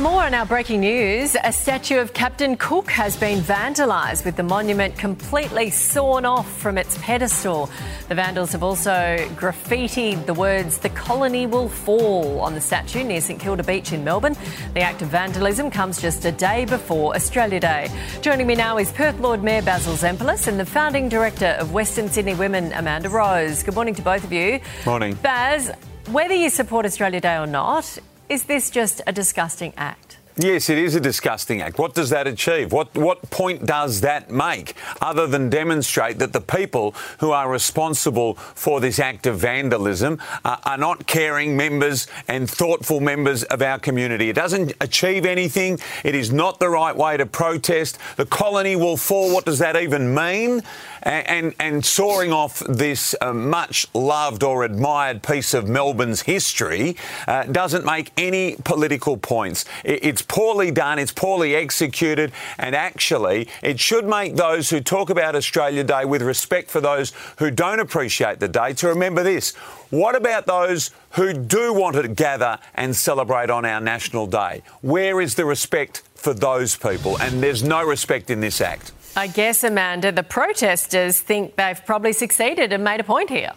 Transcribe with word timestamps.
More 0.00 0.24
on 0.24 0.34
our 0.34 0.44
breaking 0.44 0.80
news. 0.80 1.36
A 1.42 1.50
statue 1.50 1.98
of 1.98 2.12
Captain 2.12 2.58
Cook 2.58 2.90
has 2.90 3.16
been 3.16 3.40
vandalised 3.40 4.26
with 4.26 4.36
the 4.36 4.42
monument 4.42 4.98
completely 4.98 5.70
sawn 5.70 6.26
off 6.26 6.46
from 6.58 6.76
its 6.76 6.98
pedestal. 6.98 7.70
The 8.10 8.14
vandals 8.14 8.52
have 8.52 8.62
also 8.62 9.16
graffitied 9.36 10.26
the 10.26 10.34
words, 10.34 10.76
The 10.78 10.90
colony 10.90 11.46
will 11.46 11.70
fall, 11.70 12.40
on 12.40 12.52
the 12.52 12.60
statue 12.60 13.04
near 13.04 13.22
St 13.22 13.40
Kilda 13.40 13.62
Beach 13.62 13.90
in 13.92 14.04
Melbourne. 14.04 14.36
The 14.74 14.80
act 14.80 15.00
of 15.00 15.08
vandalism 15.08 15.70
comes 15.70 15.98
just 15.98 16.26
a 16.26 16.32
day 16.32 16.66
before 16.66 17.14
Australia 17.14 17.58
Day. 17.58 17.88
Joining 18.20 18.46
me 18.46 18.54
now 18.54 18.76
is 18.76 18.92
Perth 18.92 19.18
Lord 19.18 19.42
Mayor 19.42 19.62
Basil 19.62 19.94
Zempilas 19.94 20.46
and 20.46 20.60
the 20.60 20.66
founding 20.66 21.08
director 21.08 21.56
of 21.58 21.72
Western 21.72 22.10
Sydney 22.10 22.34
Women, 22.34 22.70
Amanda 22.74 23.08
Rose. 23.08 23.62
Good 23.62 23.74
morning 23.74 23.94
to 23.94 24.02
both 24.02 24.24
of 24.24 24.32
you. 24.32 24.60
Morning. 24.84 25.14
Baz, 25.22 25.70
whether 26.10 26.34
you 26.34 26.50
support 26.50 26.84
Australia 26.84 27.22
Day 27.22 27.36
or 27.36 27.46
not, 27.46 27.98
is 28.28 28.44
this 28.44 28.70
just 28.70 29.02
a 29.06 29.12
disgusting 29.12 29.72
act? 29.76 30.18
Yes, 30.38 30.68
it 30.68 30.76
is 30.76 30.94
a 30.94 31.00
disgusting 31.00 31.62
act. 31.62 31.78
What 31.78 31.94
does 31.94 32.10
that 32.10 32.26
achieve? 32.26 32.70
What 32.70 32.94
what 32.94 33.30
point 33.30 33.64
does 33.64 34.02
that 34.02 34.30
make 34.30 34.74
other 35.00 35.26
than 35.26 35.48
demonstrate 35.48 36.18
that 36.18 36.34
the 36.34 36.42
people 36.42 36.94
who 37.20 37.30
are 37.30 37.50
responsible 37.50 38.34
for 38.34 38.78
this 38.78 38.98
act 38.98 39.26
of 39.26 39.38
vandalism 39.38 40.20
uh, 40.44 40.58
are 40.64 40.76
not 40.76 41.06
caring 41.06 41.56
members 41.56 42.06
and 42.28 42.50
thoughtful 42.50 43.00
members 43.00 43.44
of 43.44 43.62
our 43.62 43.78
community? 43.78 44.28
It 44.28 44.34
doesn't 44.34 44.74
achieve 44.82 45.24
anything. 45.24 45.78
It 46.04 46.14
is 46.14 46.30
not 46.30 46.60
the 46.60 46.68
right 46.68 46.94
way 46.94 47.16
to 47.16 47.24
protest. 47.24 47.96
The 48.16 48.26
colony 48.26 48.76
will 48.76 48.98
fall. 48.98 49.32
What 49.32 49.46
does 49.46 49.60
that 49.60 49.74
even 49.74 50.14
mean? 50.14 50.62
And, 51.02 51.28
and, 51.28 51.54
and 51.60 51.86
soaring 51.86 52.32
off 52.32 52.58
this 52.68 53.14
uh, 53.22 53.32
much 53.32 53.86
loved 53.94 54.42
or 54.42 54.64
admired 54.64 55.22
piece 55.22 55.54
of 55.54 55.66
Melbourne's 55.68 56.22
history 56.22 56.96
uh, 57.26 57.44
doesn't 57.44 57.86
make 57.86 58.12
any 58.18 58.56
political 58.64 59.16
points. 59.16 59.64
It, 59.84 60.04
it's 60.04 60.25
poorly 60.28 60.70
done, 60.70 60.98
it's 60.98 61.12
poorly 61.12 61.54
executed, 61.54 62.32
and 62.58 62.74
actually, 62.74 63.48
it 63.62 63.80
should 63.80 64.06
make 64.06 64.36
those 64.36 64.70
who 64.70 64.80
talk 64.80 65.10
about 65.10 65.34
Australia 65.34 65.84
Day 65.84 66.04
with 66.04 66.22
respect 66.22 66.70
for 66.70 66.80
those 66.80 67.12
who 67.38 67.50
don't 67.50 67.80
appreciate 67.80 68.40
the 68.40 68.48
day 68.48 68.72
to 68.74 68.88
remember 68.88 69.22
this. 69.22 69.54
What 69.90 70.16
about 70.16 70.46
those 70.46 70.90
who 71.12 71.32
do 71.32 71.72
want 71.72 71.96
to 71.96 72.08
gather 72.08 72.58
and 72.74 72.94
celebrate 72.94 73.50
on 73.50 73.64
our 73.64 73.80
National 73.80 74.26
Day? 74.26 74.62
Where 74.82 75.20
is 75.20 75.34
the 75.34 75.44
respect 75.44 76.02
for 76.14 76.34
those 76.34 76.76
people? 76.76 77.18
And 77.18 77.42
there's 77.42 77.62
no 77.62 77.84
respect 77.84 78.30
in 78.30 78.40
this 78.40 78.60
act. 78.60 78.92
I 79.16 79.28
guess, 79.28 79.64
Amanda, 79.64 80.12
the 80.12 80.22
protesters 80.22 81.20
think 81.20 81.56
they've 81.56 81.82
probably 81.86 82.12
succeeded 82.12 82.72
and 82.72 82.84
made 82.84 83.00
a 83.00 83.04
point 83.04 83.30
here. 83.30 83.52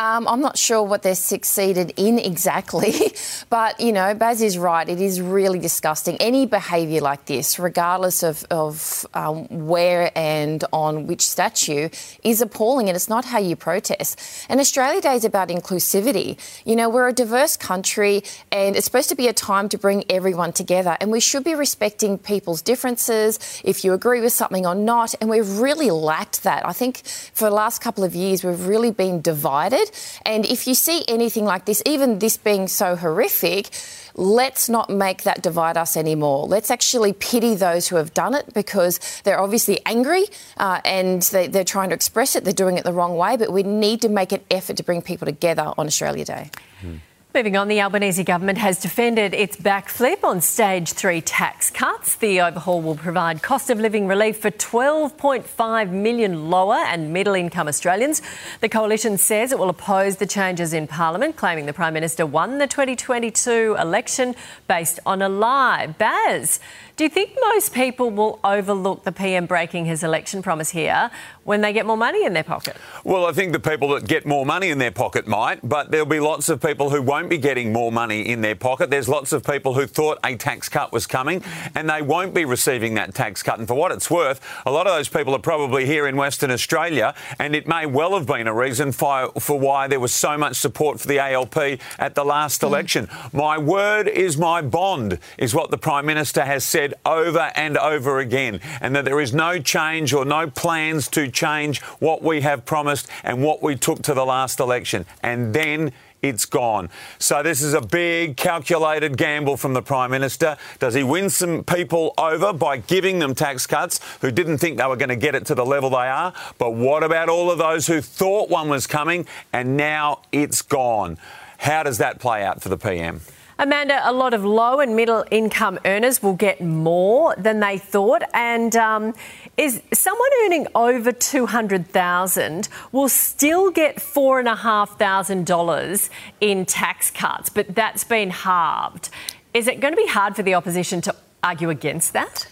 Um, 0.00 0.26
I'm 0.28 0.40
not 0.40 0.56
sure 0.56 0.82
what 0.82 1.02
they're 1.02 1.14
succeeded 1.14 1.92
in 1.98 2.18
exactly, 2.18 2.94
but 3.50 3.78
you 3.78 3.92
know, 3.92 4.14
Baz 4.14 4.40
is 4.40 4.56
right. 4.56 4.88
It 4.88 4.98
is 4.98 5.20
really 5.20 5.58
disgusting. 5.58 6.16
Any 6.16 6.46
behaviour 6.46 7.02
like 7.02 7.26
this, 7.26 7.58
regardless 7.58 8.22
of, 8.22 8.42
of 8.50 9.04
um, 9.12 9.44
where 9.66 10.10
and 10.16 10.64
on 10.72 11.06
which 11.06 11.28
statue, 11.28 11.90
is 12.24 12.40
appalling, 12.40 12.88
and 12.88 12.96
it's 12.96 13.10
not 13.10 13.26
how 13.26 13.40
you 13.40 13.56
protest. 13.56 14.18
And 14.48 14.58
Australia 14.58 15.02
Day 15.02 15.16
is 15.16 15.26
about 15.26 15.50
inclusivity. 15.50 16.38
You 16.64 16.76
know, 16.76 16.88
we're 16.88 17.08
a 17.08 17.12
diverse 17.12 17.58
country, 17.58 18.22
and 18.50 18.76
it's 18.76 18.86
supposed 18.86 19.10
to 19.10 19.16
be 19.16 19.28
a 19.28 19.34
time 19.34 19.68
to 19.68 19.76
bring 19.76 20.04
everyone 20.08 20.54
together, 20.54 20.96
and 21.02 21.10
we 21.10 21.20
should 21.20 21.44
be 21.44 21.54
respecting 21.54 22.16
people's 22.16 22.62
differences, 22.62 23.38
if 23.64 23.84
you 23.84 23.92
agree 23.92 24.22
with 24.22 24.32
something 24.32 24.66
or 24.66 24.74
not. 24.74 25.14
And 25.20 25.28
we've 25.28 25.58
really 25.58 25.90
lacked 25.90 26.44
that. 26.44 26.66
I 26.66 26.72
think 26.72 27.02
for 27.04 27.50
the 27.50 27.54
last 27.54 27.82
couple 27.82 28.02
of 28.02 28.14
years, 28.14 28.42
we've 28.42 28.66
really 28.66 28.92
been 28.92 29.20
divided. 29.20 29.89
And 30.24 30.44
if 30.46 30.66
you 30.66 30.74
see 30.74 31.04
anything 31.08 31.44
like 31.44 31.64
this, 31.64 31.82
even 31.86 32.18
this 32.18 32.36
being 32.36 32.68
so 32.68 32.96
horrific, 32.96 33.70
let's 34.14 34.68
not 34.68 34.90
make 34.90 35.22
that 35.22 35.42
divide 35.42 35.76
us 35.76 35.96
anymore. 35.96 36.46
Let's 36.46 36.70
actually 36.70 37.12
pity 37.12 37.54
those 37.54 37.88
who 37.88 37.96
have 37.96 38.14
done 38.14 38.34
it 38.34 38.52
because 38.54 39.00
they're 39.24 39.40
obviously 39.40 39.80
angry 39.86 40.24
uh, 40.56 40.80
and 40.84 41.22
they, 41.22 41.46
are 41.60 41.64
trying 41.64 41.90
to 41.90 41.94
express 41.94 42.36
it. 42.36 42.44
They're 42.44 42.52
doing 42.52 42.78
it 42.78 42.84
the 42.84 42.92
wrong 42.92 43.16
way, 43.16 43.36
but 43.36 43.52
we 43.52 43.62
need 43.62 44.02
to 44.02 44.08
make 44.08 44.32
an 44.32 44.40
effort 44.50 44.76
to 44.76 44.82
bring 44.82 45.02
people 45.02 45.26
together 45.26 45.72
on 45.78 45.86
Australia 45.86 46.24
Day. 46.24 46.50
Mm. 46.82 47.00
Moving 47.32 47.56
on, 47.56 47.68
the 47.68 47.80
Albanese 47.80 48.24
government 48.24 48.58
has 48.58 48.80
defended 48.80 49.34
its 49.34 49.56
backflip 49.56 50.24
on 50.24 50.40
stage 50.40 50.90
three 50.94 51.20
tax 51.20 51.70
cuts. 51.70 52.16
The 52.16 52.40
overhaul 52.40 52.82
will 52.82 52.96
provide 52.96 53.40
cost 53.40 53.70
of 53.70 53.78
living 53.78 54.08
relief 54.08 54.38
for 54.38 54.50
12.5 54.50 55.90
million 55.92 56.50
lower 56.50 56.74
and 56.74 57.12
middle 57.12 57.34
income 57.34 57.68
Australians. 57.68 58.20
The 58.62 58.68
coalition 58.68 59.16
says 59.16 59.52
it 59.52 59.60
will 59.60 59.68
oppose 59.68 60.16
the 60.16 60.26
changes 60.26 60.72
in 60.72 60.88
Parliament, 60.88 61.36
claiming 61.36 61.66
the 61.66 61.72
Prime 61.72 61.94
Minister 61.94 62.26
won 62.26 62.58
the 62.58 62.66
2022 62.66 63.76
election 63.78 64.34
based 64.66 64.98
on 65.06 65.22
a 65.22 65.28
lie. 65.28 65.86
Baz, 65.86 66.58
do 67.00 67.04
you 67.04 67.08
think 67.08 67.34
most 67.40 67.72
people 67.72 68.10
will 68.10 68.38
overlook 68.44 69.04
the 69.04 69.10
PM 69.10 69.46
breaking 69.46 69.86
his 69.86 70.02
election 70.02 70.42
promise 70.42 70.68
here 70.68 71.10
when 71.44 71.62
they 71.62 71.72
get 71.72 71.86
more 71.86 71.96
money 71.96 72.26
in 72.26 72.34
their 72.34 72.44
pocket? 72.44 72.76
Well, 73.04 73.24
I 73.24 73.32
think 73.32 73.52
the 73.52 73.58
people 73.58 73.88
that 73.94 74.06
get 74.06 74.26
more 74.26 74.44
money 74.44 74.68
in 74.68 74.76
their 74.76 74.90
pocket 74.90 75.26
might, 75.26 75.66
but 75.66 75.90
there'll 75.90 76.04
be 76.04 76.20
lots 76.20 76.50
of 76.50 76.60
people 76.60 76.90
who 76.90 77.00
won't 77.00 77.30
be 77.30 77.38
getting 77.38 77.72
more 77.72 77.90
money 77.90 78.28
in 78.28 78.42
their 78.42 78.54
pocket. 78.54 78.90
There's 78.90 79.08
lots 79.08 79.32
of 79.32 79.42
people 79.42 79.72
who 79.72 79.86
thought 79.86 80.18
a 80.22 80.36
tax 80.36 80.68
cut 80.68 80.92
was 80.92 81.06
coming 81.06 81.42
and 81.74 81.88
they 81.88 82.02
won't 82.02 82.34
be 82.34 82.44
receiving 82.44 82.92
that 82.96 83.14
tax 83.14 83.42
cut. 83.42 83.58
And 83.58 83.66
for 83.66 83.76
what 83.76 83.92
it's 83.92 84.10
worth, 84.10 84.38
a 84.66 84.70
lot 84.70 84.86
of 84.86 84.92
those 84.92 85.08
people 85.08 85.34
are 85.34 85.38
probably 85.38 85.86
here 85.86 86.06
in 86.06 86.16
Western 86.16 86.50
Australia, 86.50 87.14
and 87.38 87.56
it 87.56 87.66
may 87.66 87.86
well 87.86 88.12
have 88.12 88.26
been 88.26 88.46
a 88.46 88.54
reason 88.54 88.92
for, 88.92 89.32
for 89.40 89.58
why 89.58 89.88
there 89.88 90.00
was 90.00 90.12
so 90.12 90.36
much 90.36 90.56
support 90.56 91.00
for 91.00 91.08
the 91.08 91.18
ALP 91.18 91.56
at 91.98 92.14
the 92.14 92.26
last 92.26 92.60
mm. 92.60 92.66
election. 92.66 93.08
My 93.32 93.56
word 93.56 94.06
is 94.06 94.36
my 94.36 94.60
bond, 94.60 95.18
is 95.38 95.54
what 95.54 95.70
the 95.70 95.78
Prime 95.78 96.04
Minister 96.04 96.44
has 96.44 96.62
said 96.62 96.89
said 96.90 97.00
over 97.06 97.50
and 97.54 97.76
over 97.78 98.18
again, 98.18 98.60
and 98.80 98.94
that 98.94 99.04
there 99.04 99.20
is 99.20 99.32
no 99.32 99.58
change 99.58 100.12
or 100.12 100.24
no 100.24 100.48
plans 100.48 101.08
to 101.08 101.30
change 101.30 101.80
what 102.00 102.22
we 102.22 102.40
have 102.40 102.64
promised 102.64 103.08
and 103.24 103.42
what 103.42 103.62
we 103.62 103.76
took 103.76 104.02
to 104.02 104.14
the 104.14 104.24
last 104.24 104.60
election. 104.60 105.06
And 105.22 105.54
then 105.54 105.92
it's 106.22 106.44
gone. 106.44 106.90
So 107.18 107.42
this 107.42 107.62
is 107.62 107.72
a 107.72 107.80
big 107.80 108.36
calculated 108.36 109.16
gamble 109.16 109.56
from 109.56 109.72
the 109.72 109.80
Prime 109.80 110.10
Minister. 110.10 110.58
Does 110.78 110.92
he 110.92 111.02
win 111.02 111.30
some 111.30 111.64
people 111.64 112.12
over 112.18 112.52
by 112.52 112.76
giving 112.76 113.20
them 113.20 113.34
tax 113.34 113.66
cuts 113.66 114.00
who 114.20 114.30
didn't 114.30 114.58
think 114.58 114.76
they 114.76 114.86
were 114.86 114.96
going 114.96 115.08
to 115.08 115.16
get 115.16 115.34
it 115.34 115.46
to 115.46 115.54
the 115.54 115.64
level 115.64 115.88
they 115.88 115.96
are? 115.96 116.34
But 116.58 116.72
what 116.72 117.02
about 117.02 117.30
all 117.30 117.50
of 117.50 117.56
those 117.56 117.86
who 117.86 118.02
thought 118.02 118.50
one 118.50 118.68
was 118.68 118.86
coming 118.86 119.26
and 119.52 119.78
now 119.78 120.20
it's 120.30 120.60
gone? 120.60 121.16
How 121.56 121.82
does 121.82 121.98
that 121.98 122.18
play 122.18 122.44
out 122.44 122.62
for 122.62 122.68
the 122.68 122.78
PM? 122.78 123.22
Amanda, 123.60 124.00
a 124.08 124.12
lot 124.14 124.32
of 124.32 124.42
low 124.42 124.80
and 124.80 124.96
middle 124.96 125.22
income 125.30 125.78
earners 125.84 126.22
will 126.22 126.32
get 126.32 126.62
more 126.62 127.34
than 127.36 127.60
they 127.60 127.76
thought, 127.76 128.22
and 128.32 128.74
um, 128.74 129.12
is 129.58 129.82
someone 129.92 130.30
earning 130.46 130.66
over 130.74 131.12
two 131.12 131.44
hundred 131.44 131.86
thousand 131.86 132.70
will 132.90 133.10
still 133.10 133.70
get 133.70 134.00
four 134.00 134.38
and 134.38 134.48
a 134.48 134.56
half 134.56 134.98
thousand 134.98 135.44
dollars 135.44 136.08
in 136.40 136.64
tax 136.64 137.10
cuts, 137.10 137.50
but 137.50 137.74
that's 137.74 138.02
been 138.02 138.30
halved. 138.30 139.10
Is 139.52 139.68
it 139.68 139.78
going 139.78 139.92
to 139.92 140.00
be 140.00 140.08
hard 140.08 140.36
for 140.36 140.42
the 140.42 140.54
opposition 140.54 141.02
to 141.02 141.14
argue 141.42 141.68
against 141.68 142.14
that? 142.14 142.46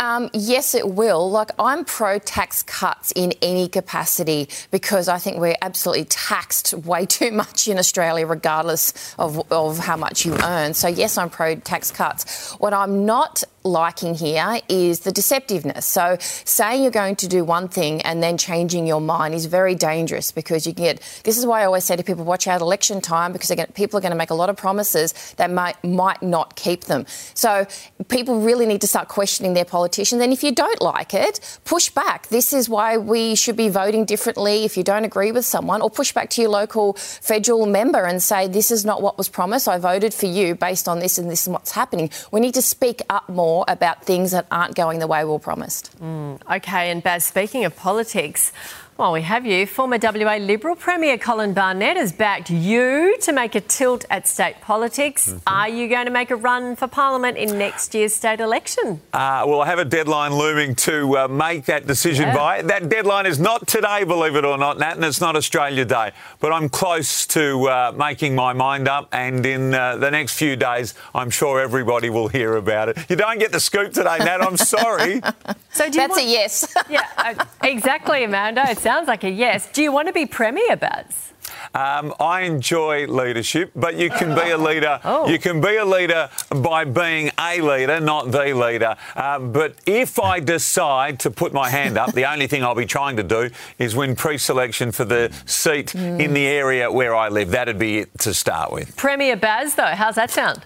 Um, 0.00 0.30
yes, 0.32 0.74
it 0.74 0.88
will. 0.88 1.28
Like, 1.30 1.50
I'm 1.58 1.84
pro 1.84 2.18
tax 2.18 2.62
cuts 2.62 3.12
in 3.16 3.32
any 3.42 3.68
capacity 3.68 4.48
because 4.70 5.08
I 5.08 5.18
think 5.18 5.38
we're 5.38 5.56
absolutely 5.60 6.04
taxed 6.04 6.72
way 6.72 7.04
too 7.04 7.32
much 7.32 7.66
in 7.66 7.78
Australia, 7.78 8.26
regardless 8.26 9.14
of, 9.18 9.50
of 9.50 9.78
how 9.78 9.96
much 9.96 10.24
you 10.24 10.36
earn. 10.44 10.74
So, 10.74 10.86
yes, 10.86 11.18
I'm 11.18 11.30
pro 11.30 11.56
tax 11.56 11.90
cuts. 11.90 12.52
What 12.54 12.72
I'm 12.72 13.06
not 13.06 13.42
liking 13.68 14.14
here 14.14 14.60
is 14.68 15.00
the 15.00 15.12
deceptiveness. 15.12 15.84
So, 15.84 16.16
saying 16.20 16.82
you're 16.82 16.90
going 16.90 17.16
to 17.16 17.28
do 17.28 17.44
one 17.44 17.68
thing 17.68 18.02
and 18.02 18.22
then 18.22 18.38
changing 18.38 18.86
your 18.86 19.00
mind 19.00 19.34
is 19.34 19.46
very 19.46 19.74
dangerous 19.74 20.32
because 20.32 20.66
you 20.66 20.74
can 20.74 20.84
get. 20.84 21.20
This 21.24 21.38
is 21.38 21.46
why 21.46 21.62
I 21.62 21.64
always 21.64 21.84
say 21.84 21.96
to 21.96 22.02
people, 22.02 22.24
watch 22.24 22.46
out 22.46 22.60
election 22.60 23.00
time 23.00 23.32
because 23.32 23.50
gonna, 23.50 23.66
people 23.68 23.98
are 23.98 24.00
going 24.00 24.12
to 24.12 24.16
make 24.16 24.30
a 24.30 24.34
lot 24.34 24.50
of 24.50 24.56
promises 24.56 25.12
that 25.36 25.50
might 25.50 25.82
might 25.84 26.22
not 26.22 26.56
keep 26.56 26.84
them. 26.84 27.06
So, 27.34 27.66
people 28.08 28.40
really 28.40 28.66
need 28.66 28.80
to 28.80 28.86
start 28.86 29.08
questioning 29.08 29.54
their 29.54 29.64
politicians. 29.64 30.22
And 30.22 30.32
if 30.32 30.42
you 30.42 30.52
don't 30.52 30.80
like 30.80 31.14
it, 31.14 31.58
push 31.64 31.88
back. 31.90 32.28
This 32.28 32.52
is 32.52 32.68
why 32.68 32.96
we 32.96 33.34
should 33.34 33.56
be 33.56 33.68
voting 33.68 34.04
differently. 34.04 34.64
If 34.64 34.76
you 34.76 34.82
don't 34.82 35.04
agree 35.04 35.32
with 35.32 35.44
someone, 35.44 35.82
or 35.82 35.90
push 35.90 36.12
back 36.12 36.30
to 36.30 36.42
your 36.42 36.50
local 36.50 36.94
federal 36.94 37.66
member 37.66 38.04
and 38.04 38.22
say, 38.22 38.46
"This 38.46 38.70
is 38.70 38.84
not 38.84 39.02
what 39.02 39.18
was 39.18 39.28
promised. 39.28 39.68
I 39.68 39.78
voted 39.78 40.14
for 40.14 40.26
you 40.26 40.54
based 40.54 40.88
on 40.88 40.98
this, 41.00 41.18
and 41.18 41.30
this 41.30 41.42
is 41.42 41.48
what's 41.48 41.72
happening." 41.72 42.10
We 42.30 42.40
need 42.40 42.54
to 42.54 42.62
speak 42.62 43.02
up 43.10 43.28
more 43.28 43.57
more 43.58 43.64
about 43.66 44.04
things 44.04 44.30
that 44.30 44.46
aren't 44.50 44.74
going 44.76 45.00
the 45.00 45.06
way 45.06 45.24
we 45.24 45.30
were 45.30 45.38
promised. 45.38 45.90
Mm, 46.00 46.38
okay, 46.58 46.90
and 46.90 47.02
Baz, 47.02 47.24
speaking 47.24 47.64
of 47.64 47.74
politics, 47.74 48.52
While 48.98 49.12
we 49.12 49.22
have 49.22 49.46
you, 49.46 49.64
former 49.64 49.96
WA 50.02 50.38
Liberal 50.38 50.74
Premier 50.74 51.18
Colin 51.18 51.54
Barnett 51.54 51.96
has 51.96 52.12
backed 52.12 52.50
you 52.50 53.16
to 53.20 53.32
make 53.32 53.54
a 53.54 53.60
tilt 53.60 54.04
at 54.10 54.26
state 54.26 54.60
politics. 54.60 55.28
Mm-hmm. 55.28 55.38
Are 55.46 55.68
you 55.68 55.88
going 55.88 56.06
to 56.06 56.10
make 56.10 56.32
a 56.32 56.34
run 56.34 56.74
for 56.74 56.88
Parliament 56.88 57.38
in 57.38 57.56
next 57.56 57.94
year's 57.94 58.12
state 58.12 58.40
election? 58.40 59.00
Uh, 59.12 59.44
well, 59.46 59.60
I 59.60 59.66
have 59.66 59.78
a 59.78 59.84
deadline 59.84 60.34
looming 60.34 60.74
to 60.74 61.16
uh, 61.16 61.28
make 61.28 61.66
that 61.66 61.86
decision 61.86 62.26
yeah. 62.26 62.34
by. 62.34 62.62
That 62.62 62.88
deadline 62.88 63.26
is 63.26 63.38
not 63.38 63.68
today, 63.68 64.02
believe 64.02 64.34
it 64.34 64.44
or 64.44 64.58
not, 64.58 64.80
Nat, 64.80 64.96
and 64.96 65.04
it's 65.04 65.20
not 65.20 65.36
Australia 65.36 65.84
Day. 65.84 66.10
But 66.40 66.52
I'm 66.52 66.68
close 66.68 67.24
to 67.28 67.68
uh, 67.68 67.92
making 67.96 68.34
my 68.34 68.52
mind 68.52 68.88
up, 68.88 69.10
and 69.12 69.46
in 69.46 69.74
uh, 69.74 69.98
the 69.98 70.10
next 70.10 70.36
few 70.36 70.56
days, 70.56 70.94
I'm 71.14 71.30
sure 71.30 71.60
everybody 71.60 72.10
will 72.10 72.26
hear 72.26 72.56
about 72.56 72.88
it. 72.88 72.98
You 73.08 73.14
don't 73.14 73.38
get 73.38 73.52
the 73.52 73.60
scoop 73.60 73.92
today, 73.92 74.18
Nat. 74.18 74.42
I'm 74.42 74.56
sorry. 74.56 75.20
so 75.70 75.88
That's 75.88 75.96
want... 75.96 76.18
a 76.18 76.24
yes. 76.24 76.74
yeah, 76.90 77.06
uh, 77.16 77.44
exactly, 77.62 78.24
Amanda. 78.24 78.64
It's 78.78 78.87
sounds 78.88 79.06
like 79.06 79.22
a 79.22 79.30
yes. 79.30 79.70
Do 79.70 79.82
you 79.82 79.92
want 79.92 80.08
to 80.08 80.14
be 80.14 80.24
Premier, 80.24 80.74
Baz? 80.74 81.34
Um, 81.74 82.14
I 82.18 82.42
enjoy 82.42 83.06
leadership, 83.06 83.70
but 83.76 83.96
you 83.96 84.08
can 84.08 84.34
be 84.34 84.50
a 84.50 84.56
leader. 84.68 84.98
Oh. 85.04 85.28
You 85.28 85.38
can 85.38 85.60
be 85.60 85.76
a 85.76 85.84
leader 85.84 86.30
by 86.48 86.84
being 86.84 87.30
a 87.38 87.60
leader, 87.60 88.00
not 88.00 88.30
the 88.30 88.54
leader. 88.54 88.96
Um, 89.14 89.52
but 89.52 89.74
if 89.84 90.18
I 90.18 90.40
decide 90.40 91.20
to 91.20 91.30
put 91.30 91.52
my 91.52 91.68
hand 91.68 91.98
up, 91.98 92.14
the 92.14 92.24
only 92.24 92.46
thing 92.46 92.64
I'll 92.64 92.74
be 92.74 92.86
trying 92.86 93.18
to 93.18 93.22
do 93.22 93.50
is 93.78 93.94
win 93.94 94.16
pre-selection 94.16 94.90
for 94.92 95.04
the 95.04 95.30
seat 95.44 95.88
mm. 95.88 96.18
in 96.18 96.32
the 96.32 96.46
area 96.46 96.90
where 96.90 97.14
I 97.14 97.28
live. 97.28 97.50
That'd 97.50 97.78
be 97.78 97.98
it 97.98 98.18
to 98.20 98.32
start 98.32 98.72
with. 98.72 98.96
Premier 98.96 99.36
Baz, 99.36 99.74
though, 99.74 99.94
how's 100.02 100.14
that 100.14 100.30
sound? 100.30 100.64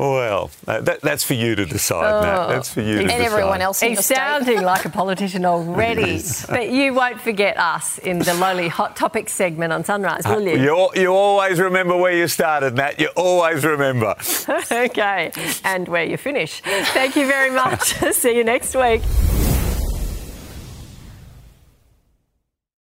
Well, 0.00 0.50
uh, 0.66 0.80
that, 0.80 1.02
that's 1.02 1.24
for 1.24 1.34
you 1.34 1.54
to 1.54 1.66
decide, 1.66 2.10
oh, 2.10 2.22
Matt. 2.22 2.48
That's 2.48 2.72
for 2.72 2.80
you 2.80 3.00
and 3.00 3.08
decide. 3.08 3.16
And 3.16 3.26
everyone 3.26 3.60
else. 3.60 3.80
He's 3.80 4.06
sounding 4.06 4.62
like 4.62 4.86
a 4.86 4.88
politician 4.88 5.44
already. 5.44 6.22
but 6.48 6.70
you 6.70 6.94
won't 6.94 7.20
forget 7.20 7.58
us 7.58 7.98
in 7.98 8.18
the 8.20 8.32
lowly 8.32 8.68
hot 8.68 8.96
topic 8.96 9.28
segment 9.28 9.74
on 9.74 9.84
Sunrise, 9.84 10.26
will 10.26 10.40
you? 10.40 10.56
You, 10.56 10.90
you 10.94 11.08
always 11.08 11.60
remember 11.60 11.98
where 11.98 12.16
you 12.16 12.28
started, 12.28 12.74
Matt. 12.76 12.98
You 12.98 13.08
always 13.14 13.62
remember. 13.62 14.14
okay, 14.72 15.32
and 15.64 15.86
where 15.86 16.04
you 16.04 16.16
finish. 16.16 16.62
Thank 16.62 17.14
you 17.14 17.26
very 17.26 17.50
much. 17.50 17.92
See 18.12 18.34
you 18.34 18.44
next 18.44 18.74
week. 18.74 19.02